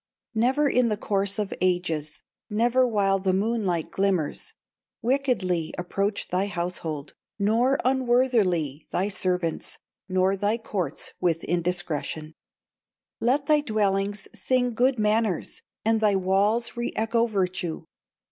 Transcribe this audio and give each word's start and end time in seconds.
"Never 0.33 0.67
in 0.67 0.87
the 0.87 0.97
course 0.97 1.37
of 1.37 1.53
ages, 1.61 2.23
Never 2.49 2.87
while 2.87 3.19
the 3.19 3.35
moonlight 3.35 3.91
glimmers, 3.91 4.55
Wickedly 5.03 5.75
approach 5.77 6.29
thy 6.29 6.47
household, 6.47 7.13
Nor 7.37 7.77
unworthily, 7.85 8.87
thy 8.91 9.09
servants, 9.09 9.77
Nor 10.09 10.35
thy 10.35 10.57
courts 10.57 11.13
with 11.21 11.43
indiscretion; 11.43 12.33
Let 13.19 13.45
thy 13.45 13.61
dwellings 13.61 14.27
sing 14.33 14.73
good 14.73 14.97
manners, 14.97 15.61
And 15.85 16.01
thy 16.01 16.15
walls 16.15 16.75
re 16.75 16.91
echo 16.95 17.27
virtue. 17.27 17.83